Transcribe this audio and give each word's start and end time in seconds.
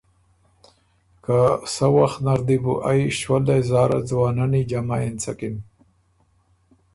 که 1.23 1.37
سۀ 1.73 1.87
وخت 1.97 2.19
نر 2.25 2.39
دی 2.47 2.57
بو 2.63 2.73
ائ 2.89 3.01
شؤلېس 3.19 3.63
زاره 3.71 3.99
ځوانني 4.09 4.61
جمع 4.69 4.97
اېنڅکِن 5.03 5.55